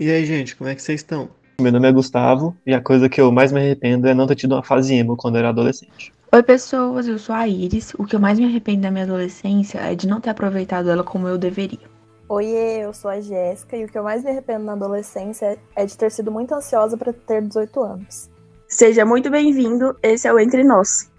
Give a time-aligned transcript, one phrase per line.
[0.00, 1.28] E aí, gente, como é que vocês estão?
[1.60, 4.34] Meu nome é Gustavo e a coisa que eu mais me arrependo é não ter
[4.34, 6.10] tido uma fase emo quando eu era adolescente.
[6.32, 7.92] Oi, pessoas, eu sou a Iris.
[7.98, 11.04] O que eu mais me arrependo da minha adolescência é de não ter aproveitado ela
[11.04, 11.86] como eu deveria.
[12.30, 15.84] Oiê, eu sou a Jéssica e o que eu mais me arrependo na adolescência é
[15.84, 18.30] de ter sido muito ansiosa para ter 18 anos.
[18.68, 21.12] Seja muito bem-vindo, esse é o Entre Nós.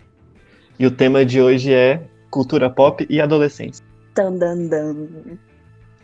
[0.79, 2.01] E o tema de hoje é
[2.31, 3.85] cultura pop e adolescência.
[4.15, 5.07] Tandandam.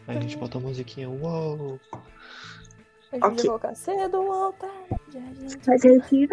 [0.07, 1.79] Aí a gente bota a musiquinha, uou!
[3.21, 3.35] A gente Ok.
[3.37, 5.17] vai colocar cedo ou tarde,
[5.67, 6.29] a gente...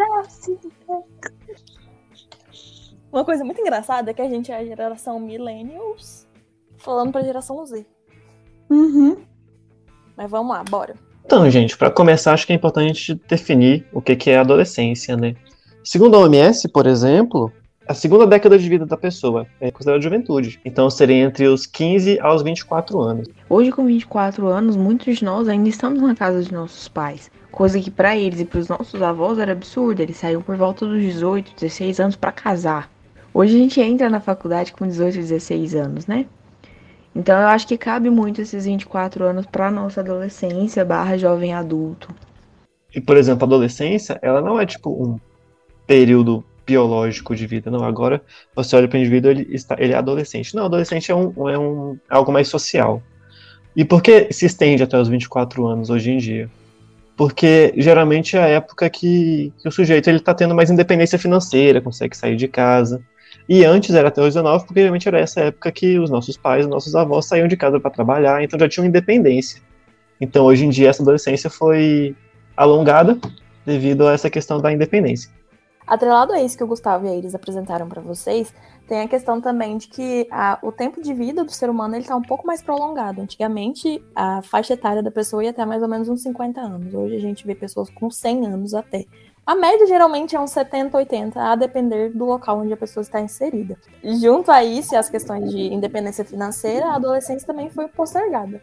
[3.11, 6.27] Uma coisa muito engraçada é que a gente é a geração millennials
[6.77, 7.85] falando pra geração Z.
[8.69, 9.17] Uhum.
[10.17, 10.95] Mas vamos lá, bora.
[11.25, 15.35] Então, gente, para começar, acho que é importante definir o que que é adolescência, né?
[15.83, 17.51] Segundo a OMS, por exemplo,
[17.87, 20.59] a segunda década de vida da pessoa é considerada juventude.
[20.65, 23.27] Então, seria entre os 15 aos 24 anos.
[23.49, 27.29] Hoje, com 24 anos, muitos de nós ainda estamos na casa de nossos pais.
[27.51, 30.01] Coisa que pra eles e pros nossos avós era absurda.
[30.01, 32.89] Eles saíam por volta dos 18, 16 anos pra casar.
[33.33, 36.25] Hoje a gente entra na faculdade com 18, 16 anos, né?
[37.15, 42.13] Então eu acho que cabe muito esses 24 anos pra nossa adolescência barra jovem adulto.
[42.93, 45.19] E, por exemplo, a adolescência, ela não é tipo um
[45.85, 47.83] período biológico de vida, não.
[47.83, 48.21] Agora
[48.55, 50.55] você olha para o indivíduo, ele, está, ele é adolescente.
[50.55, 53.01] Não, adolescente é, um, é um, algo mais social.
[53.75, 56.49] E por que se estende até os 24 anos hoje em dia?
[57.15, 61.81] Porque geralmente é a época que, que o sujeito ele está tendo mais independência financeira,
[61.81, 63.01] consegue sair de casa.
[63.47, 66.65] E antes era até os 19, porque realmente era essa época que os nossos pais,
[66.65, 69.61] os nossos avós saíam de casa para trabalhar, então já tinham independência.
[70.19, 72.15] Então hoje em dia essa adolescência foi
[72.57, 73.17] alongada
[73.65, 75.29] devido a essa questão da independência.
[75.87, 78.51] Atrelado a isso que o Gustavo e a Iris apresentaram pra vocês,
[78.87, 82.05] tem a questão também de que a- o tempo de vida do ser humano ele
[82.05, 83.21] tá um pouco mais prolongado.
[83.21, 86.93] Antigamente, a faixa etária da pessoa ia até mais ou menos uns 50 anos.
[86.93, 89.05] Hoje a gente vê pessoas com 100 anos até.
[89.45, 93.21] A média geralmente é uns 70, 80, a depender do local onde a pessoa está
[93.21, 93.77] inserida.
[94.03, 98.59] Junto a isso e as questões de independência financeira, a adolescência também foi postergada.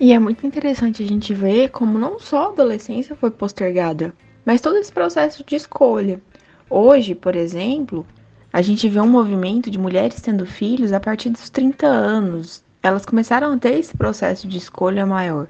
[0.00, 4.14] E é muito interessante a gente ver como não só a adolescência foi postergada,
[4.46, 6.22] mas todo esse processo de escolha.
[6.68, 8.06] Hoje, por exemplo,
[8.52, 12.64] a gente vê um movimento de mulheres tendo filhos a partir dos 30 anos.
[12.82, 15.48] Elas começaram a ter esse processo de escolha maior,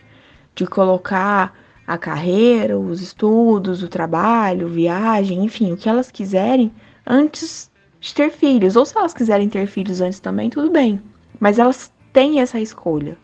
[0.54, 1.54] de colocar
[1.86, 6.72] a carreira, os estudos, o trabalho, viagem, enfim, o que elas quiserem
[7.06, 7.70] antes
[8.00, 8.76] de ter filhos.
[8.76, 11.00] Ou se elas quiserem ter filhos antes também, tudo bem.
[11.38, 13.18] Mas elas têm essa escolha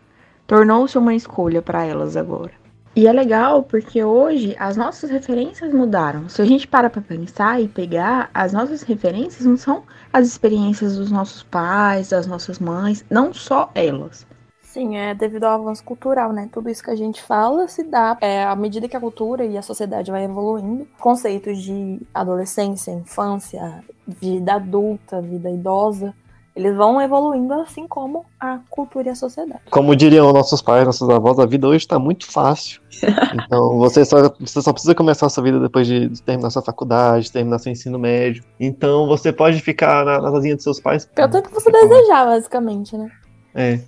[0.51, 2.51] tornou-se uma escolha para elas agora.
[2.93, 6.27] E é legal porque hoje as nossas referências mudaram.
[6.27, 10.97] Se a gente para para pensar e pegar, as nossas referências não são as experiências
[10.97, 14.27] dos nossos pais, das nossas mães, não só elas.
[14.61, 16.49] Sim, é devido ao avanço cultural, né?
[16.51, 19.57] Tudo isso que a gente fala se dá é, à medida que a cultura e
[19.57, 20.85] a sociedade vai evoluindo.
[20.99, 26.13] Conceitos de adolescência, infância, vida adulta, vida idosa,
[26.55, 29.61] eles vão evoluindo assim como a cultura e a sociedade.
[29.69, 32.81] Como diriam nossos pais, nossos avós, a vida hoje está muito fácil.
[33.33, 37.31] Então você só, você só precisa começar a sua vida depois de terminar sua faculdade,
[37.31, 38.43] terminar seu ensino médio.
[38.59, 41.05] Então você pode ficar na, na casinha dos seus pais.
[41.05, 43.09] Pelo tanto que você desejar, basicamente, né?
[43.55, 43.79] É.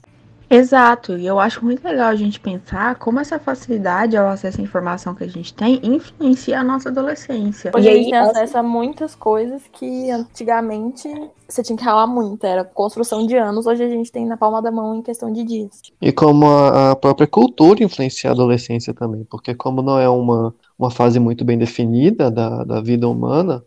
[0.49, 4.63] Exato, e eu acho muito legal a gente pensar como essa facilidade ao acesso à
[4.63, 7.71] informação que a gente tem influencia a nossa adolescência.
[7.75, 11.07] Hoje E a aí, gente tem as- acesso a muitas coisas que antigamente
[11.47, 14.61] você tinha que ralar muito, era construção de anos, hoje a gente tem na palma
[14.61, 15.81] da mão em questão de dias.
[16.01, 20.53] E como a, a própria cultura influencia a adolescência também, porque como não é uma,
[20.77, 23.63] uma fase muito bem definida da, da vida humana,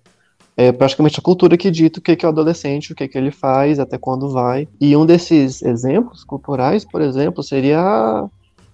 [0.56, 3.30] é praticamente a cultura que dita o que, é o adolescente, o que, que ele
[3.30, 4.66] faz, até quando vai.
[4.80, 8.28] E um desses exemplos culturais, por exemplo, seria a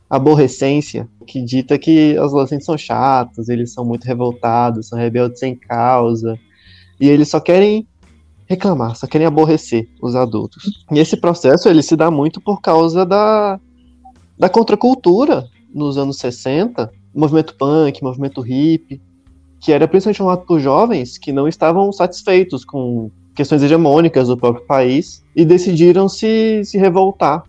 [0.09, 5.57] aborrecência, que dita que os adolescentes são chatos, eles são muito revoltados, são rebeldes sem
[5.57, 6.39] causa,
[7.01, 7.89] e eles só querem
[8.47, 10.85] reclamar, só querem aborrecer os adultos.
[10.93, 13.59] E esse processo ele se dá muito por causa da,
[14.39, 19.01] da contracultura nos anos 60, movimento punk, movimento hippie,
[19.63, 24.67] que era principalmente formado por jovens que não estavam satisfeitos com questões hegemônicas do próprio
[24.67, 27.45] país e decidiram se, se revoltar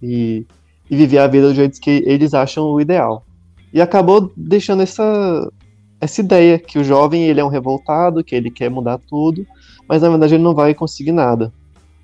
[0.00, 0.46] e,
[0.90, 3.24] e viver a vida do jeito que eles acham o ideal.
[3.72, 5.50] E acabou deixando essa,
[5.98, 9.46] essa ideia que o jovem ele é um revoltado, que ele quer mudar tudo,
[9.88, 11.50] mas na verdade ele não vai conseguir nada,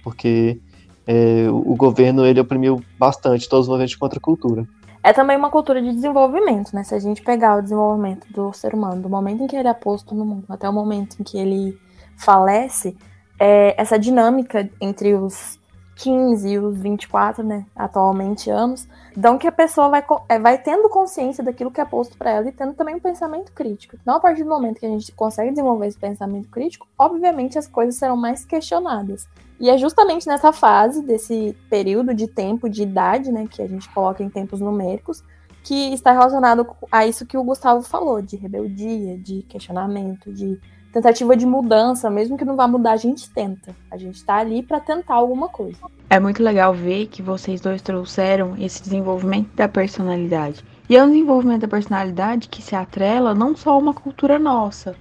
[0.02, 0.58] porque
[1.06, 4.66] é, o, governo ele oprimiu bastante todos os movimentos contra a cultura.
[5.02, 6.84] É também uma cultura de desenvolvimento, né?
[6.84, 9.74] Se a gente pegar o desenvolvimento do ser humano, do momento em que ele é
[9.74, 11.78] posto no mundo até o momento em que ele
[12.16, 12.96] falece,
[13.38, 15.59] é, essa dinâmica entre os
[16.00, 20.88] 15 e os 24, né, atualmente anos, dão que a pessoa vai, é, vai tendo
[20.88, 23.96] consciência daquilo que é posto para ela e tendo também um pensamento crítico.
[24.00, 27.66] Então, a partir do momento que a gente consegue desenvolver esse pensamento crítico, obviamente as
[27.66, 29.28] coisas serão mais questionadas.
[29.60, 33.86] E é justamente nessa fase, desse período de tempo, de idade, né, que a gente
[33.90, 35.22] coloca em tempos numéricos,
[35.62, 40.58] que está relacionado a isso que o Gustavo falou, de rebeldia, de questionamento, de
[40.92, 43.74] tentativa de mudança, mesmo que não vá mudar, a gente tenta.
[43.90, 45.78] A gente está ali para tentar alguma coisa.
[46.08, 50.64] É muito legal ver que vocês dois trouxeram esse desenvolvimento da personalidade.
[50.88, 54.96] E é um desenvolvimento da personalidade que se atrela não só a uma cultura nossa,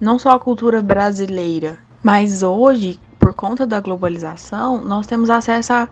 [0.00, 5.88] não só a cultura brasileira, mas hoje, por conta da globalização, nós temos acesso a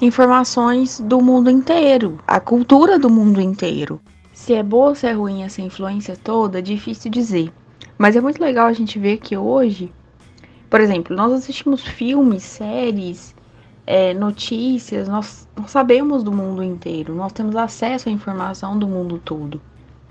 [0.00, 4.00] informações do mundo inteiro, a cultura do mundo inteiro.
[4.32, 7.52] Se é boa ou se é ruim essa influência toda, é difícil dizer.
[7.98, 9.92] Mas é muito legal a gente ver que hoje,
[10.70, 13.34] por exemplo, nós assistimos filmes, séries,
[13.84, 19.60] é, notícias, nós, sabemos do mundo inteiro, nós temos acesso à informação do mundo todo.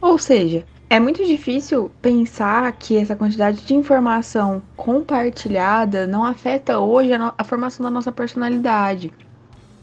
[0.01, 7.13] Ou seja, é muito difícil pensar que essa quantidade de informação compartilhada não afeta hoje
[7.13, 9.13] a, a, formação da nossa personalidade,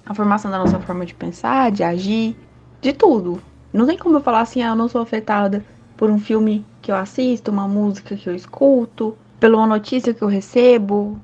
[0.05, 2.37] a formação da nossa forma de pensar, de agir,
[2.81, 3.41] de tudo.
[3.73, 5.65] Não tem como eu falar assim, ah, eu não sou afetada
[5.97, 10.29] por um filme que eu assisto, uma música que eu escuto, pela notícia que eu
[10.29, 11.19] recebo.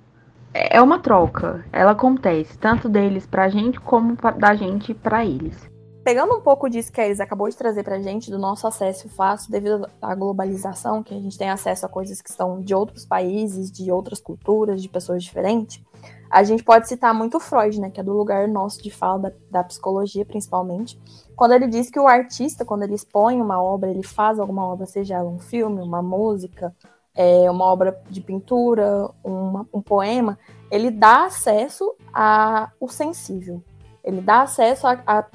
[0.55, 5.69] É, é uma troca, ela acontece, tanto deles pra gente como da gente para eles.
[6.03, 9.07] Pegando um pouco disso que a Elis acabou de trazer pra gente, do nosso acesso
[9.11, 13.05] fácil devido à globalização, que a gente tem acesso a coisas que estão de outros
[13.05, 15.83] países, de outras culturas, de pessoas diferentes,
[16.31, 19.33] a gente pode citar muito Freud, né, que é do lugar nosso de fala da,
[19.51, 20.99] da psicologia, principalmente,
[21.35, 24.87] quando ele diz que o artista, quando ele expõe uma obra, ele faz alguma obra,
[24.87, 26.75] seja ela um filme, uma música,
[27.15, 30.39] é, uma obra de pintura, uma, um poema,
[30.71, 33.63] ele dá acesso ao sensível.
[34.05, 35.27] Ele dá acesso a, a,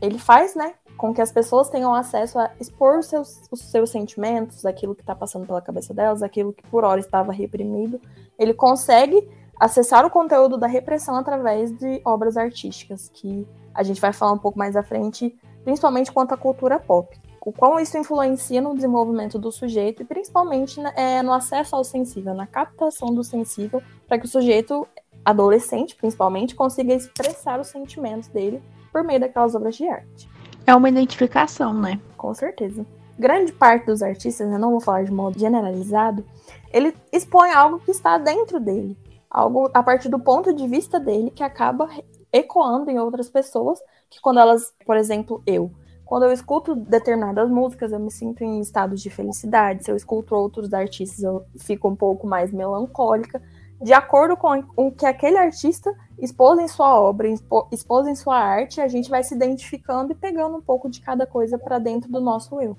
[0.00, 0.74] Ele faz, né?
[0.96, 5.14] Com que as pessoas tenham acesso a expor seus, os seus sentimentos, aquilo que está
[5.14, 8.00] passando pela cabeça delas, aquilo que por hora estava reprimido.
[8.38, 9.28] Ele consegue
[9.58, 14.38] acessar o conteúdo da repressão através de obras artísticas, que a gente vai falar um
[14.38, 17.16] pouco mais à frente, principalmente quanto à cultura pop.
[17.40, 22.32] O quão isso influencia no desenvolvimento do sujeito e principalmente é, no acesso ao sensível,
[22.32, 24.86] na captação do sensível, para que o sujeito,
[25.22, 30.28] adolescente principalmente, consiga expressar os sentimentos dele por meio daquelas obras de arte.
[30.66, 32.00] É uma identificação, né?
[32.16, 32.86] Com certeza.
[33.18, 36.24] Grande parte dos artistas, eu não vou falar de modo generalizado,
[36.72, 38.96] ele expõe algo que está dentro dele,
[39.34, 41.88] algo a partir do ponto de vista dele que acaba
[42.32, 45.72] ecoando em outras pessoas, que quando elas, por exemplo, eu,
[46.04, 49.84] quando eu escuto determinadas músicas, eu me sinto em estados de felicidade.
[49.84, 53.42] Se eu escuto outros artistas, eu fico um pouco mais melancólica,
[53.82, 57.28] de acordo com o que aquele artista expôs em sua obra,
[57.72, 61.26] expôs em sua arte, a gente vai se identificando e pegando um pouco de cada
[61.26, 62.76] coisa para dentro do nosso eu.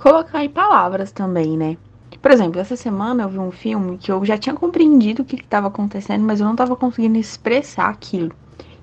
[0.00, 1.76] Colocar em palavras também, né?
[2.22, 5.34] Por exemplo, essa semana eu vi um filme que eu já tinha compreendido o que
[5.34, 8.32] estava acontecendo, mas eu não estava conseguindo expressar aquilo.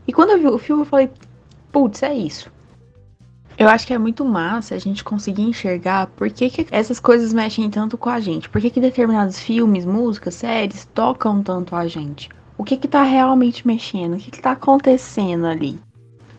[0.06, 1.10] E quando eu vi o filme, eu falei,
[1.72, 2.52] putz, é isso.
[3.58, 7.34] Eu acho que é muito massa a gente conseguir enxergar por que, que essas coisas
[7.34, 8.50] mexem tanto com a gente.
[8.50, 12.30] Por que, que determinados filmes, músicas, séries tocam tanto a gente.
[12.58, 14.16] O que que tá realmente mexendo?
[14.16, 15.80] O que que tá acontecendo ali?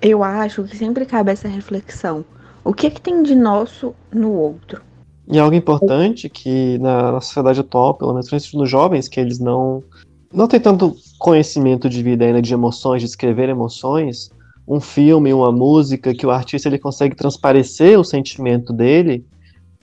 [0.02, 2.26] Eu acho que sempre cabe essa reflexão.
[2.62, 4.89] O que que tem de nosso no outro?
[5.30, 9.82] E algo importante que na, na sociedade atual, pelo menos nos jovens, que eles não
[10.32, 14.30] não tem tanto conhecimento de vida ainda de emoções, de escrever emoções,
[14.66, 19.24] um filme, uma música que o artista ele consegue transparecer o sentimento dele,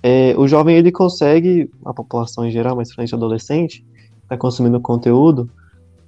[0.01, 3.85] é, o jovem ele consegue, a população em geral, mas frente adolescente,
[4.23, 5.49] está consumindo conteúdo,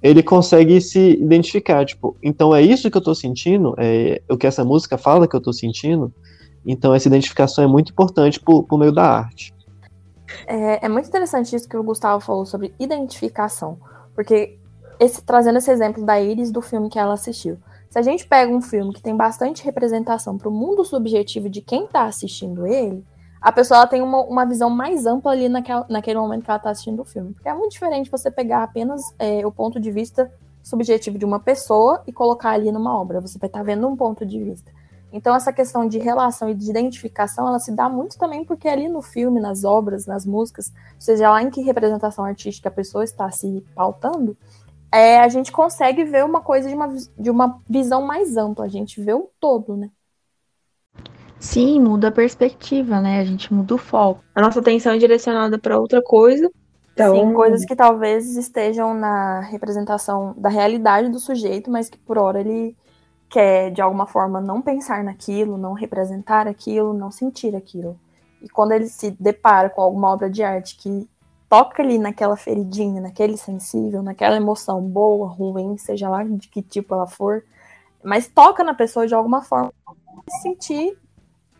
[0.02, 4.46] ele consegue se identificar, tipo, então é isso que eu estou sentindo, é o que
[4.46, 6.10] essa música fala que eu estou sentindo,
[6.64, 9.52] então essa identificação é muito importante por, por meio da arte.
[10.46, 13.78] É, é muito interessante isso que o Gustavo falou sobre identificação,
[14.14, 14.58] porque
[14.98, 17.58] esse, trazendo esse exemplo da Iris do filme que ela assistiu.
[17.88, 21.60] Se a gente pega um filme que tem bastante representação para o mundo subjetivo de
[21.60, 23.04] quem está assistindo ele,
[23.40, 26.70] a pessoa tem uma, uma visão mais ampla ali naquela, naquele momento que ela está
[26.70, 27.32] assistindo o filme.
[27.32, 30.30] Porque é muito diferente você pegar apenas é, o ponto de vista
[30.62, 33.20] subjetivo de uma pessoa e colocar ali numa obra.
[33.20, 34.70] Você vai estar tá vendo um ponto de vista.
[35.12, 38.88] Então, essa questão de relação e de identificação, ela se dá muito também porque ali
[38.88, 43.30] no filme, nas obras, nas músicas, seja lá em que representação artística a pessoa está
[43.30, 44.36] se pautando,
[44.92, 48.68] é, a gente consegue ver uma coisa de uma, de uma visão mais ampla, a
[48.68, 49.90] gente vê o todo, né?
[51.38, 53.18] Sim, muda a perspectiva, né?
[53.20, 54.22] A gente muda o foco.
[54.34, 56.50] A nossa atenção é direcionada para outra coisa,
[56.92, 62.18] Então, Sim, coisas que talvez estejam na representação da realidade do sujeito, mas que por
[62.18, 62.76] hora ele
[63.30, 67.98] quer, de alguma forma, não pensar naquilo, não representar aquilo, não sentir aquilo.
[68.42, 71.08] E quando ele se depara com alguma obra de arte que
[71.48, 76.94] toca ali naquela feridinha, naquele sensível, naquela emoção boa, ruim, seja lá de que tipo
[76.94, 77.44] ela for,
[78.02, 79.72] mas toca na pessoa de alguma forma,
[80.28, 80.98] se sentir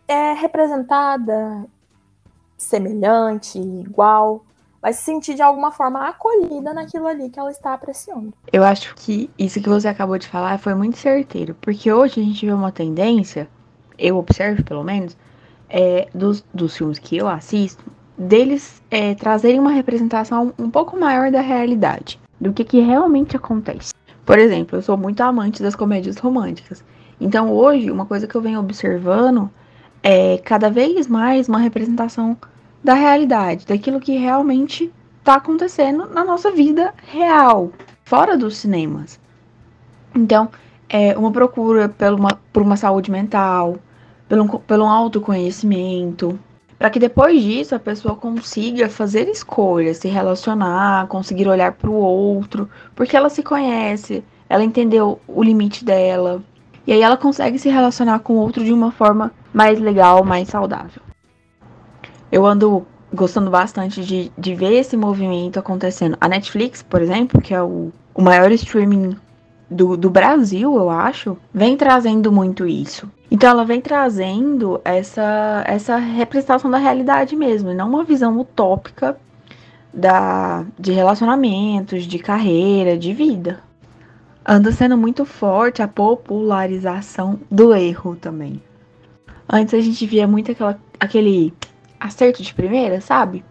[0.09, 1.67] é, representada,
[2.57, 4.45] semelhante, igual,
[4.80, 8.32] vai se sentir de alguma forma acolhida naquilo ali que ela está apreciando.
[8.52, 12.25] Eu acho que isso que você acabou de falar foi muito certeiro, porque hoje a
[12.25, 13.49] gente vê uma tendência,
[13.99, 15.16] eu observo pelo menos,
[15.68, 17.84] é, dos, dos filmes que eu assisto,
[18.16, 23.94] deles é, trazerem uma representação um pouco maior da realidade, do que, que realmente acontece.
[24.25, 26.84] Por exemplo, eu sou muito amante das comédias românticas.
[27.20, 29.50] Então hoje, uma coisa que eu venho observando
[30.02, 32.37] é cada vez mais uma representação
[32.82, 37.70] da realidade, daquilo que realmente está acontecendo na nossa vida real,
[38.04, 39.20] fora dos cinemas.
[40.14, 40.49] Então,
[40.88, 43.76] é uma procura por uma, por uma saúde mental,
[44.28, 46.38] pelo, pelo autoconhecimento,
[46.78, 51.94] para que depois disso a pessoa consiga fazer escolhas, se relacionar, conseguir olhar para o
[51.94, 56.42] outro, porque ela se conhece, ela entendeu o limite dela,
[56.87, 60.49] e aí ela consegue se relacionar com o outro de uma forma mais legal, mais
[60.49, 61.02] saudável.
[62.30, 66.16] Eu ando gostando bastante de, de ver esse movimento acontecendo.
[66.20, 69.16] A Netflix, por exemplo, que é o, o maior streaming
[69.68, 73.10] do, do Brasil, eu acho, vem trazendo muito isso.
[73.30, 79.16] Então ela vem trazendo essa, essa representação da realidade mesmo, e não uma visão utópica
[79.94, 83.60] da, de relacionamentos, de carreira, de vida.
[84.44, 88.60] Anda sendo muito forte a popularização do erro também.
[89.49, 91.52] Antes a gente via muito aquela, aquele
[92.00, 93.45] acerto de primeira, sabe?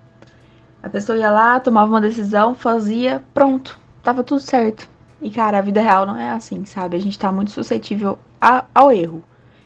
[0.81, 4.89] A pessoa ia lá, tomava uma decisão, fazia, pronto, tava tudo certo.
[5.21, 6.97] E cara, a vida real não é assim, sabe?
[6.97, 9.23] A gente tá muito suscetível a, ao erro.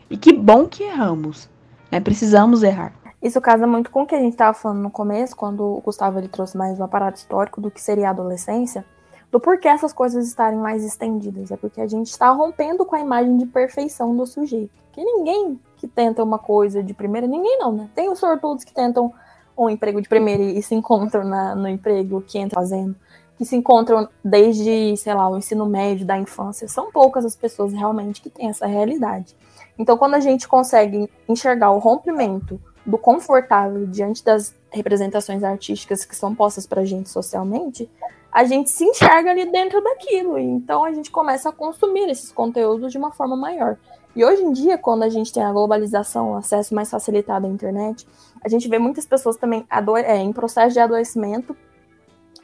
[0.10, 1.50] E que bom que erramos,
[1.92, 2.00] né?
[2.00, 2.94] Precisamos errar.
[3.22, 6.20] Isso casa muito com o que a gente estava falando no começo, quando o Gustavo
[6.20, 8.84] ele trouxe mais um aparato histórico do que seria a adolescência,
[9.32, 11.50] do porquê essas coisas estarem mais estendidas.
[11.50, 14.74] É porque a gente está rompendo com a imagem de perfeição do sujeito.
[14.92, 17.90] Que ninguém que tenta uma coisa de primeira, ninguém não, né?
[17.94, 19.14] Tem os sortudos que tentam
[19.58, 22.96] um emprego de primeira e, se encontram na, no emprego que entra fazendo,
[23.38, 26.70] que se encontram desde, sei lá, o ensino médio, da infância.
[26.70, 29.36] São poucas as pessoas realmente que têm essa realidade.
[29.78, 36.16] Então, quando a gente consegue enxergar o rompimento do confortável diante das representações artísticas que
[36.16, 37.90] são postas para a gente socialmente,
[38.32, 40.40] a gente se enxerga ali dentro daquilo.
[40.40, 43.78] Então a gente começa a consumir esses conteúdos de uma forma maior.
[44.16, 47.50] E hoje em dia, quando a gente tem a globalização, o acesso mais facilitado à
[47.50, 48.08] internet,
[48.44, 49.66] a gente vê muitas pessoas também
[50.06, 51.56] é, em processo de adoecimento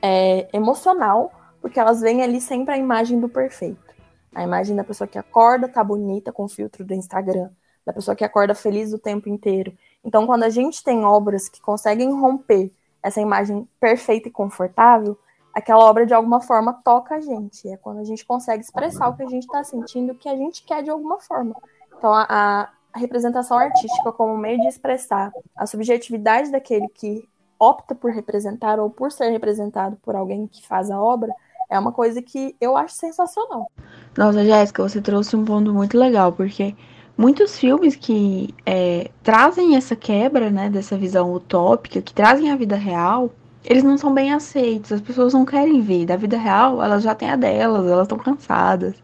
[0.01, 3.93] é, emocional, porque elas veem ali sempre a imagem do perfeito.
[4.33, 7.49] A imagem da pessoa que acorda, tá bonita com filtro do Instagram,
[7.85, 9.73] da pessoa que acorda feliz o tempo inteiro.
[10.03, 12.71] Então, quando a gente tem obras que conseguem romper
[13.03, 15.17] essa imagem perfeita e confortável,
[15.53, 17.67] aquela obra de alguma forma toca a gente.
[17.67, 20.35] É quando a gente consegue expressar o que a gente está sentindo, o que a
[20.35, 21.55] gente quer de alguma forma.
[21.97, 27.27] Então, a, a, representação artística como meio de expressar a subjetividade daquele que
[27.59, 31.31] opta por representar ou por ser representado por alguém que faz a obra
[31.69, 33.69] é uma coisa que eu acho sensacional.
[34.17, 36.75] Nossa, Jéssica, você trouxe um ponto muito legal, porque
[37.15, 42.75] muitos filmes que é, trazem essa quebra, né, dessa visão utópica, que trazem a vida
[42.75, 43.29] real,
[43.63, 46.05] eles não são bem aceitos, as pessoas não querem ver.
[46.05, 48.95] Da vida real, elas já têm a delas, elas estão cansadas.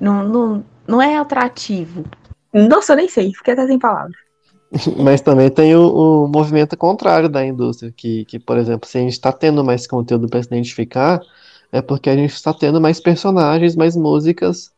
[0.00, 2.04] Não, não, não é atrativo.
[2.52, 4.16] Nossa, eu nem sei, fiquei até sem palavras.
[4.98, 9.00] Mas também tem o, o, movimento contrário da indústria, que, que, por exemplo, se a
[9.00, 11.20] gente está tendo mais conteúdo para se identificar,
[11.72, 14.72] é porque a gente está tendo mais personagens, mais músicas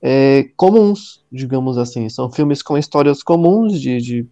[0.00, 2.08] é, comuns, digamos assim.
[2.08, 4.26] São filmes com histórias comuns de, de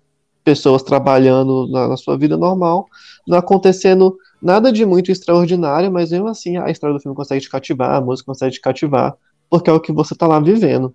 [0.45, 2.87] pessoas trabalhando na, na, sua vida normal,
[3.27, 7.49] não acontecendo nada de muito extraordinário, mas mesmo assim a história do filme consegue te
[7.49, 9.17] cativar, a música consegue te cativar,
[9.49, 10.95] porque é o que você está lá vivendo.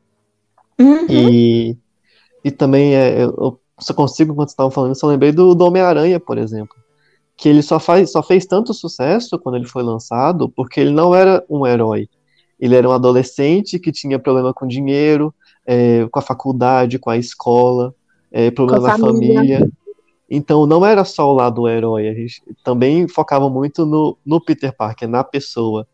[0.80, 1.08] Uhum.
[1.10, 1.78] E,
[2.44, 5.66] e também é, eu só consigo, quando você estava falando isso, eu lembrei do, do
[5.66, 6.76] Homem-Aranha, por exemplo.
[7.36, 11.16] Que ele só, faz, só fez tanto sucesso quando ele foi lançado porque ele não
[11.16, 12.08] era um herói.
[12.60, 15.34] Ele era um adolescente que tinha problema com dinheiro,
[15.66, 17.96] é, com a faculdade, com a escola
[18.32, 19.36] é, problema na família.
[19.36, 19.72] família.
[20.30, 24.76] Então não era só o lado herói, a gente também focava muito no, no Peter
[24.76, 25.88] Parker, na pessoa.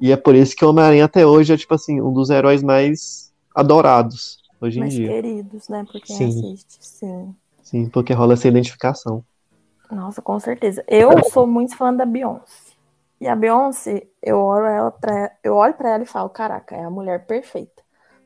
[0.00, 2.62] E é por isso que o Homem-Aranha até hoje é, tipo assim, um dos heróis
[2.62, 5.10] mais adorados hoje mais em dia.
[5.10, 6.28] Mais queridos, né, por quem sim.
[6.28, 7.34] assiste, sim.
[7.62, 9.24] Sim, porque rola essa identificação.
[9.90, 10.82] Nossa, com certeza.
[10.88, 12.72] Eu sou muito fã da Beyoncé.
[13.20, 16.82] E a Beyoncé, eu olho ela pra, eu olho para ela e falo, caraca, é
[16.82, 17.81] a mulher perfeita.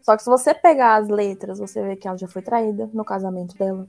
[0.07, 3.05] Só que se você pegar as letras, você vê que ela já foi traída no
[3.05, 3.89] casamento dela.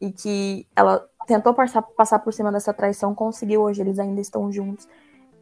[0.00, 4.50] E que ela tentou passar, passar por cima dessa traição, conseguiu, hoje eles ainda estão
[4.50, 4.88] juntos.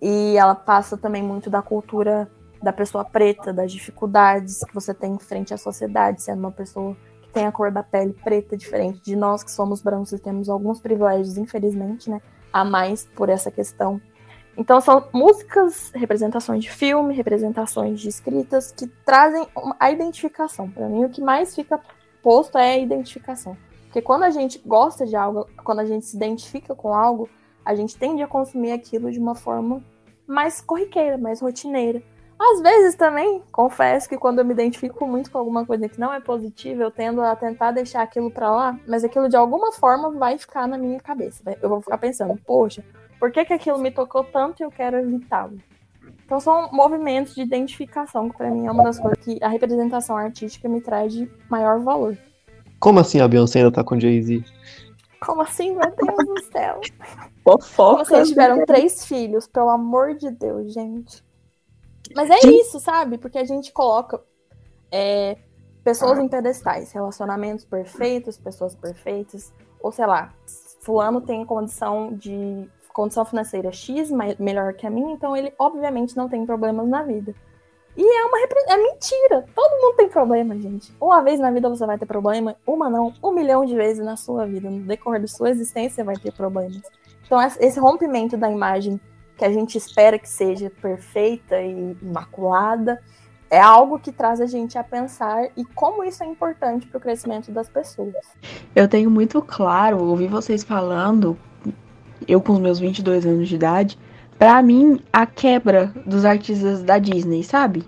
[0.02, 2.30] E ela passa também muito da cultura
[2.62, 7.30] da pessoa preta, das dificuldades que você tem frente à sociedade, sendo uma pessoa que
[7.30, 10.80] tem a cor da pele preta, diferente de nós que somos brancos e temos alguns
[10.80, 12.20] privilégios, infelizmente, né?
[12.52, 13.98] A mais por essa questão
[14.56, 19.46] então são músicas, representações de filme, representações de escritas que trazem
[19.78, 20.70] a identificação.
[20.70, 21.80] Para mim o que mais fica
[22.22, 23.56] posto é a identificação.
[23.84, 27.28] Porque quando a gente gosta de algo, quando a gente se identifica com algo,
[27.64, 29.82] a gente tende a consumir aquilo de uma forma
[30.26, 32.02] mais corriqueira, mais rotineira.
[32.38, 36.12] Às vezes também, confesso que quando eu me identifico muito com alguma coisa que não
[36.12, 40.10] é positiva, eu tendo a tentar deixar aquilo para lá, mas aquilo de alguma forma
[40.10, 41.42] vai ficar na minha cabeça.
[41.62, 42.84] Eu vou ficar pensando, poxa,
[43.24, 45.58] por que, que aquilo me tocou tanto e eu quero evitá-lo?
[46.26, 50.14] Então são movimentos de identificação, que para mim é uma das coisas que a representação
[50.14, 52.18] artística me traz de maior valor.
[52.78, 54.44] Como assim a Beyoncé ainda tá com Jay-Z?
[55.24, 56.82] Como assim, meu Deus do céu?
[57.42, 58.04] Fofoca.
[58.04, 61.24] Vocês tiveram três filhos, pelo amor de Deus, gente.
[62.14, 63.16] Mas é isso, sabe?
[63.16, 64.20] Porque a gente coloca
[64.92, 65.38] é,
[65.82, 69.50] pessoas em pedestais, relacionamentos perfeitos, pessoas perfeitas,
[69.80, 70.34] ou sei lá,
[70.82, 76.28] fulano tem condição de condição financeira X melhor que a minha, então ele obviamente não
[76.28, 77.34] tem problemas na vida.
[77.96, 79.44] E é uma é mentira.
[79.54, 80.92] Todo mundo tem problema, gente.
[81.00, 84.16] Uma vez na vida você vai ter problema, uma não, um milhão de vezes na
[84.16, 84.70] sua vida.
[84.70, 86.82] No decorrer da sua existência vai ter problemas.
[87.26, 89.00] Então esse rompimento da imagem
[89.36, 93.00] que a gente espera que seja perfeita e imaculada
[93.50, 97.00] é algo que traz a gente a pensar e como isso é importante para o
[97.00, 98.14] crescimento das pessoas.
[98.74, 101.38] Eu tenho muito claro, ouvi vocês falando,
[102.26, 103.98] eu com os meus 22 anos de idade,
[104.38, 107.84] para mim, a quebra dos artistas da Disney, sabe?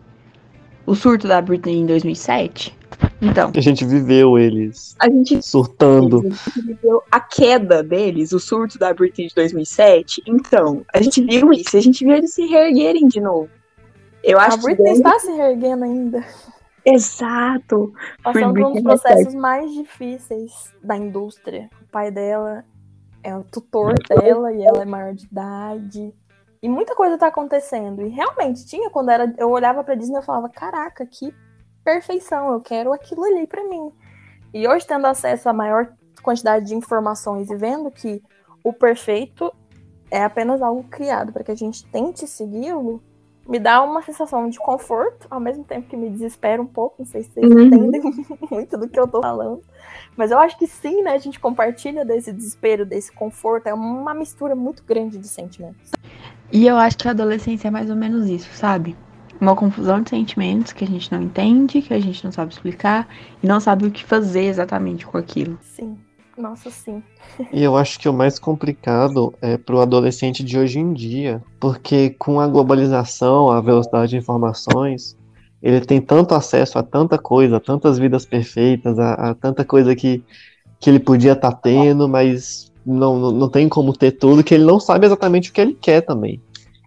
[0.86, 2.76] O surto da Britney em 2007.
[3.20, 3.50] Então.
[3.54, 6.20] A gente viveu eles a gente, surtando.
[6.20, 10.22] A gente viveu a queda deles, o surto da Britney de 2007.
[10.26, 13.48] Então, a gente viu isso, a gente viu eles se reerguerem de novo.
[14.22, 14.98] Eu acho a Britney que...
[14.98, 16.24] está se reerguendo ainda.
[16.84, 17.92] Exato.
[18.22, 21.68] Passando por um dos processos mais difíceis da indústria.
[21.82, 22.64] O pai dela
[23.26, 26.14] é o tutor dela e ela é maior de idade.
[26.62, 28.00] E muita coisa tá acontecendo.
[28.02, 31.34] E realmente tinha quando era, eu olhava para Disney e falava: "Caraca, que
[31.84, 33.92] perfeição, eu quero aquilo ali para mim".
[34.54, 38.22] E hoje tendo acesso a maior quantidade de informações e vendo que
[38.62, 39.52] o perfeito
[40.08, 43.02] é apenas algo criado para que a gente tente segui-lo,
[43.48, 46.96] me dá uma sensação de conforto, ao mesmo tempo que me desespera um pouco.
[46.98, 47.60] Não sei se vocês uhum.
[47.60, 48.02] entendem
[48.50, 49.62] muito do que eu tô falando.
[50.16, 51.12] Mas eu acho que sim, né?
[51.12, 53.68] A gente compartilha desse desespero, desse conforto.
[53.68, 55.92] É uma mistura muito grande de sentimentos.
[56.52, 58.96] E eu acho que a adolescência é mais ou menos isso, sabe?
[59.40, 63.06] Uma confusão de sentimentos que a gente não entende, que a gente não sabe explicar
[63.42, 65.58] e não sabe o que fazer exatamente com aquilo.
[65.60, 65.98] Sim.
[66.36, 67.02] Nossa, sim.
[67.50, 71.42] e eu acho que o mais complicado é para o adolescente de hoje em dia,
[71.58, 75.16] porque com a globalização, a velocidade de informações,
[75.62, 79.96] ele tem tanto acesso a tanta coisa, a tantas vidas perfeitas, a, a tanta coisa
[79.96, 80.22] que,
[80.78, 84.54] que ele podia estar tá tendo, mas não, não, não tem como ter tudo, que
[84.54, 86.40] ele não sabe exatamente o que ele quer também.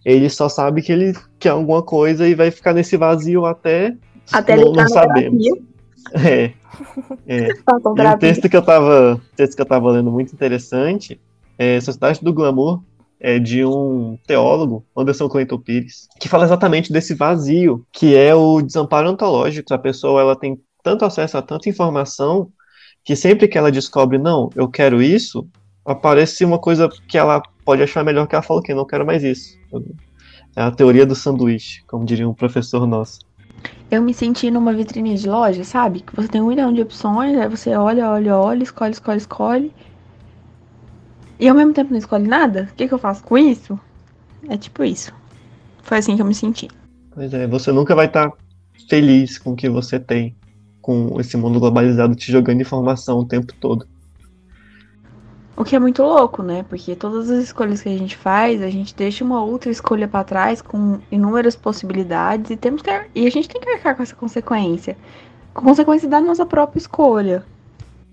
[0.05, 3.95] Ele só sabe que ele quer alguma coisa e vai ficar nesse vazio até.
[4.31, 5.43] Até não, ele não sabemos.
[6.13, 6.53] É.
[7.27, 7.49] É.
[7.85, 11.19] o texto que eu tava, texto que eu tava lendo muito interessante
[11.57, 12.81] é Sociedade do Glamour,
[13.19, 18.61] é de um teólogo, Anderson Clayton Pires, que fala exatamente desse vazio, que é o
[18.61, 19.73] desamparo ontológico.
[19.73, 22.49] A pessoa ela tem tanto acesso a tanta informação
[23.03, 25.47] que sempre que ela descobre, não, eu quero isso,
[25.85, 29.23] aparece uma coisa que ela pode achar melhor que ela fala que não quero mais
[29.23, 29.57] isso.
[30.55, 33.28] É a teoria do sanduíche, como diria um professor nosso
[33.91, 36.01] eu me senti numa vitrine de loja, sabe?
[36.01, 39.73] Que você tem um milhão de opções, aí você olha, olha, olha, escolhe, escolhe, escolhe.
[41.39, 42.69] E ao mesmo tempo não escolhe nada?
[42.71, 43.79] O que, que eu faço com isso?
[44.47, 45.11] É tipo isso.
[45.81, 46.67] Foi assim que eu me senti.
[47.11, 48.37] Pois é, você nunca vai estar tá
[48.87, 50.35] feliz com o que você tem,
[50.81, 53.87] com esse mundo globalizado te jogando informação o tempo todo.
[55.59, 56.63] O que é muito louco, né?
[56.69, 60.23] Porque todas as escolhas que a gente faz, a gente deixa uma outra escolha para
[60.23, 64.15] trás com inúmeras possibilidades e temos que e a gente tem que arcar com essa
[64.15, 64.95] consequência,
[65.53, 67.43] com consequência da nossa própria escolha.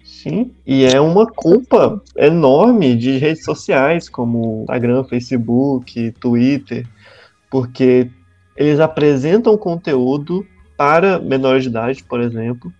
[0.03, 6.85] Sim, e é uma culpa enorme de redes sociais como Instagram, Facebook, Twitter,
[7.49, 8.11] porque
[8.57, 10.45] eles apresentam conteúdo
[10.77, 12.73] para menores de idade, por exemplo,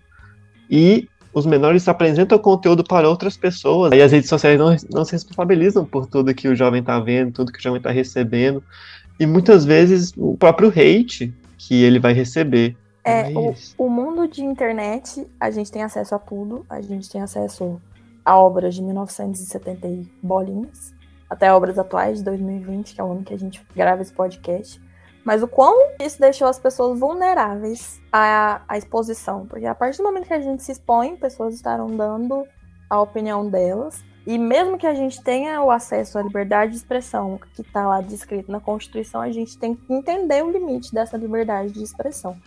[0.69, 3.91] e os menores apresentam conteúdo para outras pessoas.
[3.93, 7.31] E as redes sociais não, não se responsabilizam por tudo que o jovem está vendo,
[7.31, 8.63] tudo que o jovem está recebendo.
[9.19, 12.75] e muitas vezes o próprio hate que ele vai receber.
[13.03, 17.21] É, o, o, mundo de internet, a gente tem acesso a tudo, a gente tem
[17.21, 17.81] acesso
[18.25, 20.93] a obras de 1970 e bolinhas,
[21.29, 24.81] até obras atuais de 2020, que é o ano que a gente grava esse podcast.
[25.27, 29.45] Mas o quão isso deixou as pessoas vulneráveis à, à exposição.
[29.45, 32.47] Porque a partir do momento que a gente se expõe, pessoas estarão dando
[32.89, 34.01] a opinião delas.
[34.25, 37.99] E mesmo que a gente tenha o acesso à liberdade de expressão, que está lá
[37.99, 42.37] descrito na Constituição, a gente tem que entender o limite dessa liberdade de expressão.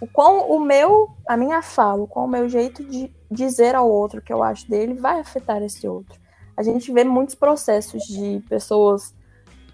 [0.00, 4.20] O quão o meu, a minha fala, quão o meu jeito de dizer ao outro
[4.20, 6.18] o que eu acho dele vai afetar esse outro.
[6.56, 9.14] A gente vê muitos processos de pessoas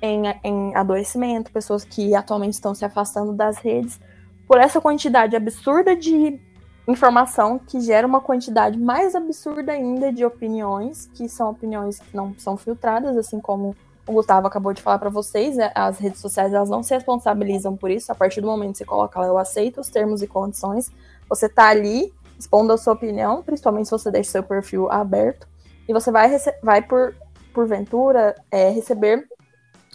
[0.01, 3.99] em, em adoecimento, pessoas que atualmente estão se afastando das redes,
[4.47, 6.41] por essa quantidade absurda de
[6.87, 12.35] informação que gera uma quantidade mais absurda ainda de opiniões, que são opiniões que não
[12.39, 13.75] são filtradas, assim como
[14.07, 15.73] o Gustavo acabou de falar para vocês, né?
[15.75, 18.13] as redes sociais elas não se responsabilizam por isso.
[18.13, 20.93] A partir do momento que você coloca lá, eu aceito os termos e condições,
[21.29, 25.49] você tá ali expondo a sua opinião, principalmente se você deixa seu perfil aberto,
[25.89, 27.15] e você vai, vai por
[27.53, 29.27] porventura é, receber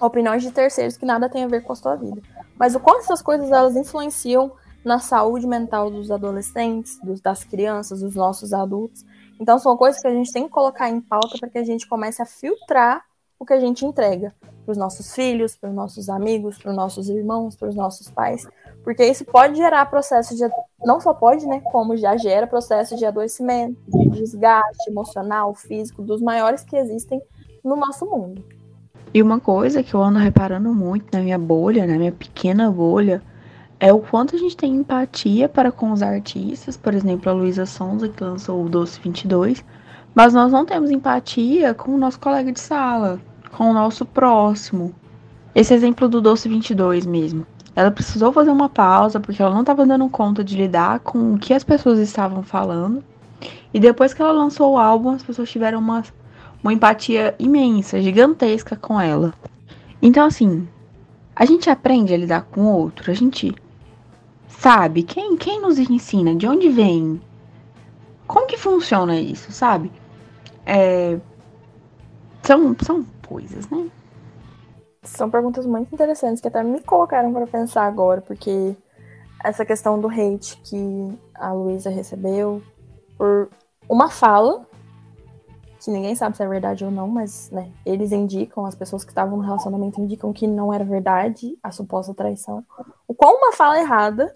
[0.01, 2.21] opiniões de terceiros que nada tem a ver com a sua vida.
[2.57, 4.51] Mas o quanto essas coisas elas influenciam
[4.83, 9.05] na saúde mental dos adolescentes, dos, das crianças, dos nossos adultos.
[9.39, 11.87] Então são coisas que a gente tem que colocar em pauta para que a gente
[11.87, 13.03] comece a filtrar
[13.39, 16.77] o que a gente entrega para os nossos filhos, para os nossos amigos, para os
[16.77, 18.47] nossos irmãos, para os nossos pais,
[18.83, 20.47] porque isso pode gerar processo de
[20.85, 26.21] não só pode, né, como já gera processo de adoecimento, de desgaste emocional, físico, dos
[26.21, 27.19] maiores que existem
[27.63, 28.43] no nosso mundo.
[29.13, 33.21] E uma coisa que eu ando reparando muito na minha bolha, na minha pequena bolha,
[33.77, 37.65] é o quanto a gente tem empatia para com os artistas, por exemplo, a Luísa
[37.65, 39.65] Sonza, que lançou o Doce 22,
[40.15, 43.19] mas nós não temos empatia com o nosso colega de sala,
[43.51, 44.95] com o nosso próximo.
[45.53, 47.45] Esse exemplo do Doce 22 mesmo.
[47.75, 51.37] Ela precisou fazer uma pausa porque ela não estava dando conta de lidar com o
[51.37, 53.03] que as pessoas estavam falando.
[53.73, 56.01] E depois que ela lançou o álbum, as pessoas tiveram uma
[56.63, 59.33] uma empatia imensa, gigantesca com ela.
[60.01, 60.67] Então, assim,
[61.35, 63.53] a gente aprende a lidar com o outro, a gente
[64.47, 67.21] sabe quem, quem nos ensina, de onde vem,
[68.27, 69.91] como que funciona isso, sabe?
[70.65, 71.19] É,
[72.43, 73.89] são, são coisas, né?
[75.03, 78.75] São perguntas muito interessantes que até me colocaram para pensar agora, porque
[79.43, 82.61] essa questão do hate que a Luísa recebeu
[83.17, 83.49] por
[83.89, 84.65] uma fala
[85.83, 89.09] que ninguém sabe se é verdade ou não, mas né, eles indicam, as pessoas que
[89.09, 92.63] estavam no relacionamento indicam que não era verdade a suposta traição.
[93.07, 94.33] O qual uma fala errada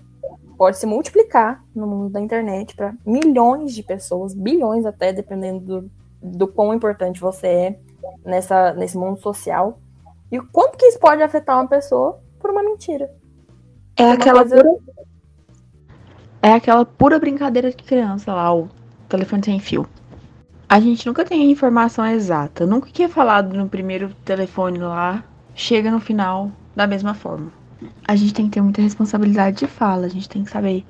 [0.58, 5.92] pode se multiplicar no mundo da internet para milhões de pessoas, bilhões até, dependendo do,
[6.20, 7.80] do quão importante você é
[8.24, 9.80] nessa, nesse mundo social.
[10.32, 13.12] E o quanto que isso pode afetar uma pessoa por uma mentira.
[13.96, 14.56] É aquela coisa...
[14.56, 14.78] pura...
[16.42, 18.68] É aquela pura brincadeira de criança lá, o
[19.08, 19.88] telefone sem fio.
[20.68, 22.66] A gente nunca tem a informação exata.
[22.66, 25.24] Nunca que é falado no primeiro telefone lá,
[25.54, 27.52] chega no final da mesma forma.
[28.08, 30.08] A gente tem que ter muita responsabilidade de fala.
[30.08, 30.84] A gente tem que saber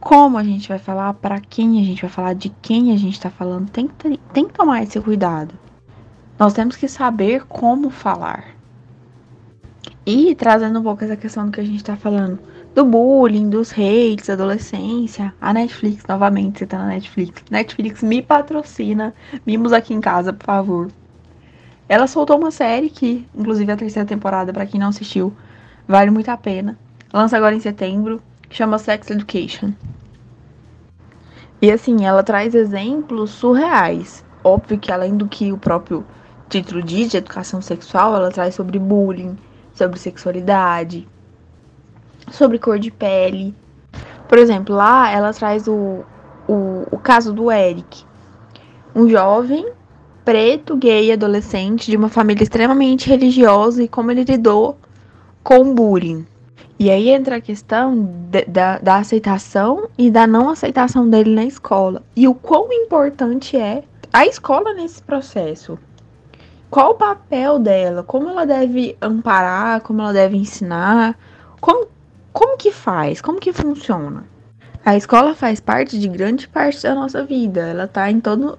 [0.00, 3.12] como a gente vai falar, para quem a gente vai falar, de quem a gente
[3.12, 3.70] está falando.
[3.70, 5.54] Tem que, tem que tomar esse cuidado.
[6.38, 8.56] Nós temos que saber como falar.
[10.06, 12.38] E trazendo um pouco essa questão do que a gente está falando
[12.74, 15.34] do bullying, dos hates, adolescência.
[15.40, 17.42] A Netflix, novamente, você tá na Netflix.
[17.50, 19.14] Netflix me patrocina.
[19.46, 20.88] Mimos aqui em casa, por favor.
[21.88, 25.34] Ela soltou uma série que, inclusive a terceira temporada, para quem não assistiu,
[25.88, 26.78] vale muito a pena.
[27.12, 29.72] Lança agora em setembro, que chama Sex Education.
[31.60, 34.24] E assim, ela traz exemplos surreais.
[34.44, 36.06] Óbvio que além do que o próprio
[36.48, 39.36] título diz de educação sexual, ela traz sobre bullying,
[39.74, 41.06] sobre sexualidade,
[42.30, 43.54] sobre cor de pele.
[44.28, 46.04] Por exemplo, lá ela traz o,
[46.48, 48.04] o, o caso do Eric,
[48.94, 49.72] um jovem
[50.24, 54.78] preto, gay, adolescente de uma família extremamente religiosa e como ele lidou
[55.42, 56.26] com bullying.
[56.78, 61.44] E aí entra a questão de, da, da aceitação e da não aceitação dele na
[61.44, 62.02] escola.
[62.16, 65.78] E o quão importante é a escola nesse processo.
[66.70, 68.02] Qual o papel dela?
[68.02, 69.80] Como ela deve amparar?
[69.80, 71.18] Como ela deve ensinar?
[71.60, 71.86] Como,
[72.32, 73.20] como que faz?
[73.20, 74.24] Como que funciona?
[74.84, 77.60] A escola faz parte de grande parte da nossa vida.
[77.60, 78.58] Ela está em todo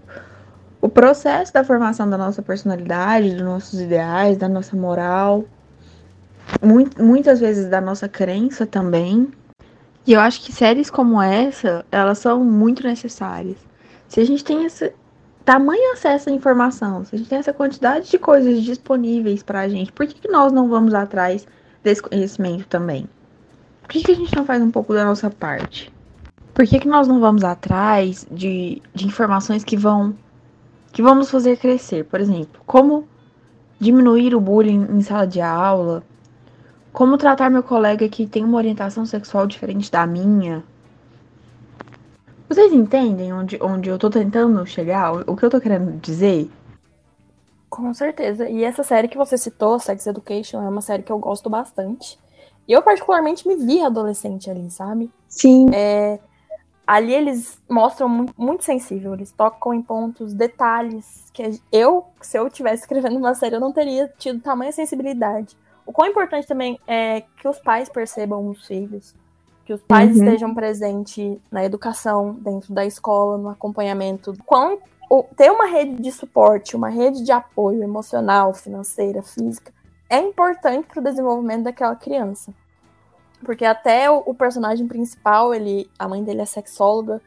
[0.81, 5.45] o processo da formação da nossa personalidade, dos nossos ideais, da nossa moral,
[6.97, 9.31] muitas vezes da nossa crença também.
[10.05, 13.57] E eu acho que séries como essa, elas são muito necessárias.
[14.07, 14.91] Se a gente tem esse
[15.45, 19.91] tamanho acesso à informação, se a gente tem essa quantidade de coisas disponíveis pra gente,
[19.91, 21.47] por que, que nós não vamos atrás
[21.83, 23.07] desse conhecimento também?
[23.91, 25.91] Por que, que a gente não faz um pouco da nossa parte?
[26.53, 30.15] Por que, que nós não vamos atrás de, de informações que vão
[30.93, 32.05] que vão nos fazer crescer?
[32.05, 33.05] Por exemplo, como
[33.77, 36.03] diminuir o bullying em sala de aula,
[36.93, 40.63] como tratar meu colega que tem uma orientação sexual diferente da minha.
[42.47, 45.29] Vocês entendem onde, onde eu tô tentando chegar?
[45.29, 46.49] O que eu tô querendo dizer?
[47.69, 48.47] Com certeza.
[48.47, 52.17] E essa série que você citou, Sex Education, é uma série que eu gosto bastante.
[52.67, 55.09] E eu, particularmente, me vi adolescente ali, sabe?
[55.27, 55.67] Sim.
[55.73, 56.19] É,
[56.85, 62.49] ali eles mostram muito, muito sensível, eles tocam em pontos, detalhes que eu, se eu
[62.49, 65.55] tivesse escrevendo uma série, eu não teria tido tamanha sensibilidade.
[65.85, 69.15] O quão importante também é que os pais percebam os filhos,
[69.65, 70.23] que os pais uhum.
[70.23, 74.33] estejam presentes na educação, dentro da escola, no acompanhamento.
[74.45, 74.79] Quão,
[75.35, 79.73] ter uma rede de suporte, uma rede de apoio emocional, financeira, física,
[80.11, 82.53] é importante para o desenvolvimento daquela criança.
[83.45, 87.21] Porque até o, o, personagem principal, ele, a mãe dele é sexóloga.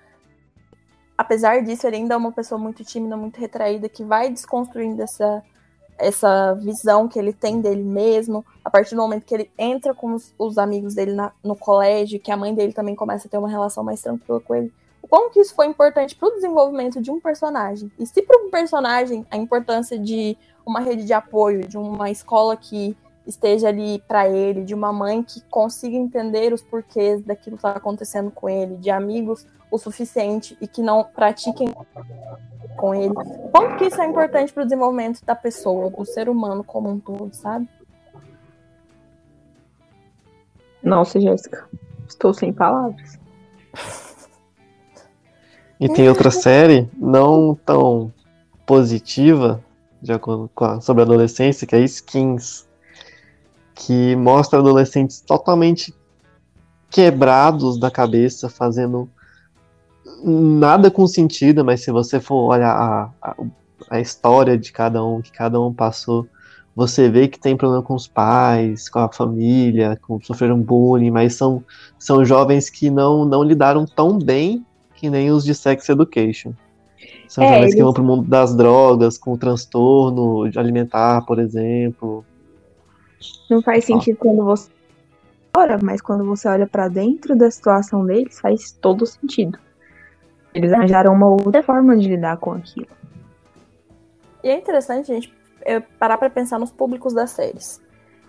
[1.16, 5.42] Apesar disso, ele ainda é uma pessoa muito tímida, muito retraída, que vai desconstruindo essa,
[5.98, 8.44] essa visão que ele tem dele mesmo.
[8.62, 12.20] A partir do momento que ele entra com os, os amigos dele na, no colégio,
[12.20, 14.70] que a mãe dele também começa a ter uma relação mais tranquila com ele.
[15.04, 17.92] O quanto que isso foi importante para o desenvolvimento de um personagem.
[17.98, 22.56] E se para um personagem a importância de uma rede de apoio, de uma escola
[22.56, 27.66] que esteja ali para ele, de uma mãe que consiga entender os porquês daquilo que
[27.66, 31.68] está acontecendo com ele, de amigos o suficiente e que não pratiquem
[32.74, 33.12] com ele.
[33.52, 36.98] Quanto que isso é importante para o desenvolvimento da pessoa, do ser humano como um
[36.98, 37.68] todo, sabe?
[40.82, 41.68] Nossa, Jéssica,
[42.08, 43.18] estou sem palavras.
[45.84, 48.10] E tem outra série não tão
[48.64, 49.62] positiva
[50.00, 52.66] de acordo com a, sobre a adolescência, que é Skins
[53.74, 55.94] que mostra adolescentes totalmente
[56.88, 59.10] quebrados da cabeça, fazendo
[60.24, 63.36] nada com sentido, mas se você for olhar a, a,
[63.90, 66.26] a, história de cada um, que cada um passou,
[66.74, 71.34] você vê que tem problema com os pais, com a família, com sofreram bullying, mas
[71.34, 71.62] são,
[71.98, 74.64] são jovens que não, não lidaram tão bem
[75.04, 76.54] que nem os de Sex Education.
[77.28, 77.74] São é, jovens eles...
[77.74, 82.24] que vão para o mundo das drogas, com transtorno alimentar, por exemplo.
[83.50, 84.70] Não faz sentido quando você
[85.54, 89.58] olha, mas quando você olha para dentro da situação deles, faz todo sentido.
[90.54, 92.88] Eles arranjaram uma outra forma de lidar com aquilo.
[94.42, 95.34] E é interessante a gente
[95.98, 97.78] parar para pensar nos públicos das séries.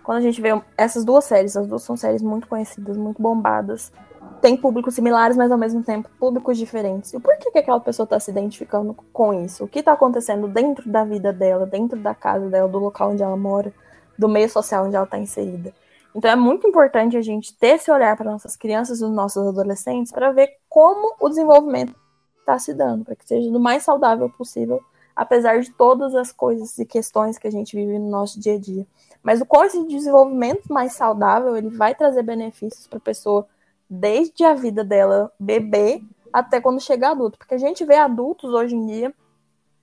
[0.04, 3.94] Quando a gente vê essas duas séries, as duas são séries muito conhecidas, muito bombadas,
[4.42, 7.14] tem públicos similares, mas ao mesmo tempo públicos diferentes.
[7.14, 9.64] E por que, que aquela pessoa está se identificando com isso?
[9.64, 13.24] O que está acontecendo dentro da vida dela, dentro da casa dela, do local onde
[13.24, 13.74] ela mora?
[14.18, 15.74] do meio social onde ela está inserida.
[16.14, 20.12] Então é muito importante a gente ter esse olhar para nossas crianças e nossos adolescentes
[20.12, 21.94] para ver como o desenvolvimento
[22.40, 24.82] está se dando, para que seja do mais saudável possível,
[25.16, 28.60] apesar de todas as coisas e questões que a gente vive no nosso dia a
[28.60, 28.88] dia.
[29.22, 33.46] Mas o qual esse desenvolvimento mais saudável, ele vai trazer benefícios para a pessoa
[33.90, 38.76] desde a vida dela bebê até quando chegar adulto, porque a gente vê adultos hoje
[38.76, 39.14] em dia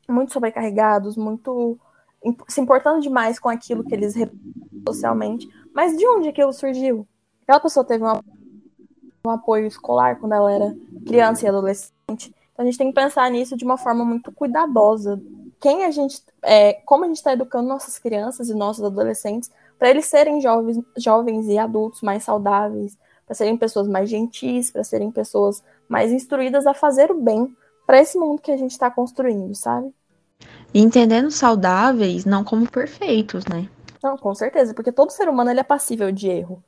[0.09, 1.79] muito sobrecarregados, muito
[2.49, 4.15] se importando demais com aquilo que eles
[4.87, 5.49] socialmente.
[5.75, 7.07] Mas de onde aquilo surgiu?
[7.43, 8.21] Aquela pessoa teve um,
[9.27, 12.35] um apoio escolar quando ela era criança e adolescente.
[12.53, 15.21] Então a gente tem que pensar nisso de uma forma muito cuidadosa.
[15.61, 19.91] Quem a gente, é, como a gente está educando nossas crianças e nossos adolescentes para
[19.91, 22.97] eles serem jovens, jovens e adultos mais saudáveis,
[23.33, 27.99] para serem pessoas mais gentis, para serem pessoas mais instruídas a fazer o bem para
[27.99, 29.91] esse mundo que a gente está construindo, sabe?
[30.73, 33.69] E entendendo saudáveis não como perfeitos, né?
[34.03, 36.63] Não, com certeza, porque todo ser humano ele é passível de erro.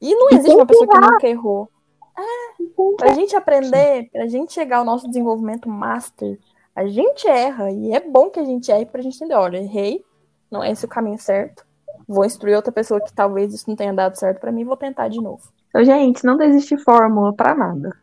[0.00, 1.70] E não existe uma pessoa que nunca errou.
[2.18, 2.64] É,
[2.96, 6.38] pra gente aprender, pra gente chegar ao nosso desenvolvimento master,
[6.74, 7.70] a gente erra.
[7.70, 10.04] E é bom que a gente erre pra gente entender, olha, errei,
[10.50, 11.64] não é esse o caminho certo.
[12.08, 15.06] Vou instruir outra pessoa que talvez isso não tenha dado certo para mim, vou tentar
[15.06, 15.52] de novo.
[15.70, 17.96] Então, gente, não desiste fórmula para nada.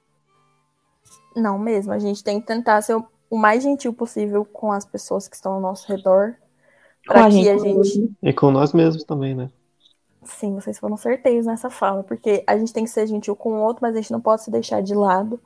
[1.35, 2.95] Não mesmo, a gente tem que tentar ser
[3.29, 6.35] o mais gentil possível com as pessoas que estão ao nosso redor.
[7.05, 8.11] Para que a gente.
[8.21, 9.49] E com nós mesmos também, né?
[10.23, 13.61] Sim, vocês foram certeios nessa fala, porque a gente tem que ser gentil com o
[13.61, 15.39] outro, mas a gente não pode se deixar de lado.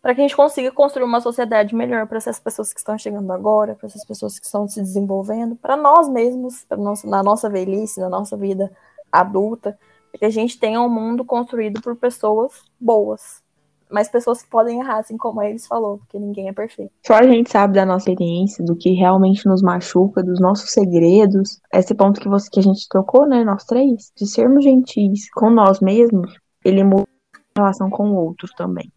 [0.00, 3.30] Para que a gente consiga construir uma sociedade melhor para essas pessoas que estão chegando
[3.32, 8.00] agora, para essas pessoas que estão se desenvolvendo, para nós mesmos, nossa, na nossa velhice,
[8.00, 8.70] na nossa vida
[9.10, 9.78] adulta,
[10.18, 13.42] que a gente tenha um mundo construído por pessoas boas,
[13.90, 16.92] mas pessoas que podem errar, assim como eles falou, porque ninguém é perfeito.
[17.06, 21.60] Só a gente sabe da nossa experiência, do que realmente nos machuca, dos nossos segredos.
[21.72, 25.50] Esse ponto que, você, que a gente tocou, né, nós três, de sermos gentis com
[25.50, 27.06] nós mesmos, ele muda
[27.54, 28.90] a relação com o outro também.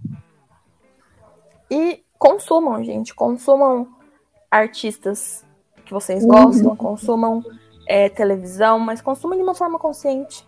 [1.69, 3.87] E consumam, gente, consumam
[4.49, 5.45] artistas
[5.85, 6.75] que vocês gostam, uhum.
[6.75, 7.43] consumam
[7.87, 10.45] é, televisão, mas consumam de uma forma consciente.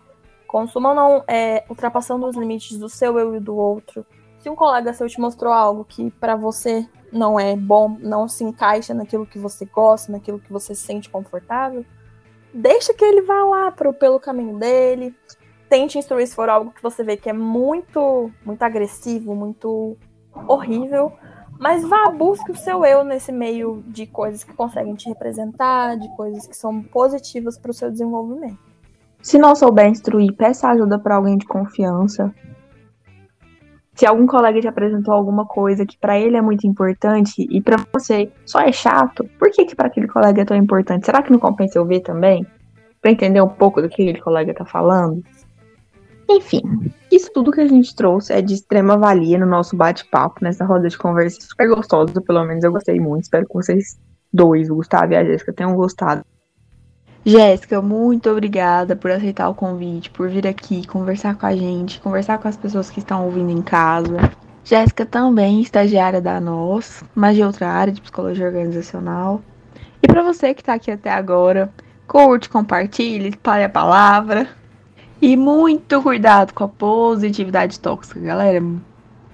[0.50, 4.04] Consumam não é, ultrapassando os limites do seu eu e do outro.
[4.40, 8.42] Se um colega seu te mostrou algo que para você não é bom, não se
[8.42, 11.86] encaixa naquilo que você gosta, naquilo que você se sente confortável,
[12.52, 15.14] deixa que ele vá lá pro, pelo caminho dele.
[15.68, 19.96] Tente instruir se for algo que você vê que é muito, muito agressivo, muito
[20.48, 21.12] horrível.
[21.60, 26.08] Mas vá, busque o seu eu nesse meio de coisas que conseguem te representar, de
[26.16, 28.69] coisas que são positivas para o seu desenvolvimento.
[29.22, 32.34] Se não souber instruir, peça ajuda para alguém de confiança.
[33.94, 37.76] Se algum colega te apresentou alguma coisa que para ele é muito importante e para
[37.92, 41.04] você só é chato, por que que para aquele colega é tão importante?
[41.04, 42.46] Será que não compensa eu ver também?
[43.02, 45.22] Para entender um pouco do que aquele colega tá falando?
[46.30, 46.62] Enfim,
[47.10, 50.88] isso tudo que a gente trouxe é de extrema valia no nosso bate-papo, nessa roda
[50.88, 53.24] de conversa super gostosa, pelo menos eu gostei muito.
[53.24, 53.98] Espero que vocês
[54.32, 56.24] dois, o Gustavo e a Jéssica, tenham gostado.
[57.24, 62.38] Jéssica, muito obrigada por aceitar o convite, por vir aqui conversar com a gente, conversar
[62.38, 64.16] com as pessoas que estão ouvindo em casa.
[64.64, 69.42] Jéssica também, estagiária da NOS, mas de outra área, de psicologia organizacional.
[70.02, 71.70] E para você que está aqui até agora,
[72.06, 74.48] curte, compartilhe, espalhe a palavra.
[75.20, 78.62] E muito cuidado com a positividade tóxica, galera.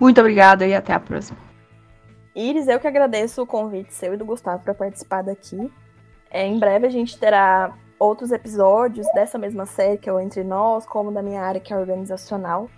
[0.01, 1.39] Muito obrigada e até a próxima.
[2.35, 5.71] Iris, eu que agradeço o convite seu e do Gustavo para participar daqui.
[6.37, 10.45] É, em breve a gente terá outros episódios dessa mesma série, que é o Entre
[10.45, 12.69] Nós, como da minha área, que é organizacional.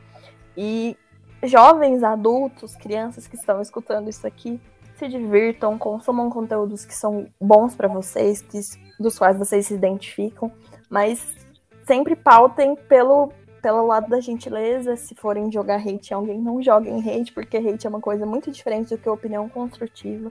[0.56, 0.96] E
[1.42, 4.60] jovens, adultos, crianças que estão escutando isso aqui,
[4.94, 8.60] se divirtam, consumam conteúdos que são bons para vocês, que,
[9.00, 10.52] dos quais vocês se identificam,
[10.88, 11.34] mas
[11.84, 14.94] sempre pautem pelo, pelo lado da gentileza.
[14.94, 18.52] Se forem jogar hate em alguém, não joguem hate, porque hate é uma coisa muito
[18.52, 20.30] diferente do que opinião construtiva.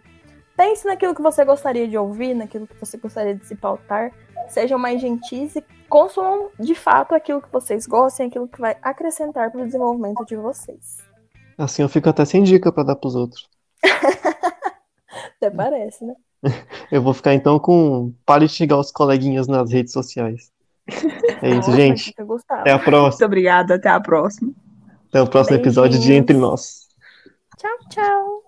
[0.58, 4.12] Pense naquilo que você gostaria de ouvir, naquilo que você gostaria de se pautar.
[4.50, 9.52] Sejam mais gentis e consumam de fato aquilo que vocês gostem, aquilo que vai acrescentar
[9.52, 10.98] para o desenvolvimento de vocês.
[11.58, 13.48] Assim eu fico até sem dica para dar para os outros.
[15.38, 16.16] até parece, né?
[16.92, 20.52] Eu vou ficar então com pare de xingar os coleguinhas nas redes sociais.
[21.42, 22.16] É isso, Nossa, gente.
[22.50, 23.10] Até a próxima.
[23.10, 24.54] Muito obrigada, até a próxima.
[25.10, 25.78] Até o próximo Beijinhos.
[25.78, 26.88] episódio de Entre Nós.
[27.58, 28.47] Tchau, tchau.